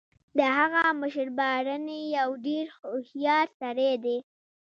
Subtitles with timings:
[0.37, 4.17] د هغه مشر بارني یو ډیر هوښیار سړی دی